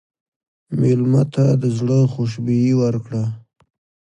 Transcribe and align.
مېلمه 0.79 1.23
ته 1.33 1.45
د 1.61 1.63
زړه 1.77 1.97
خوشبويي 2.13 2.73
ورکړه. 2.81 3.23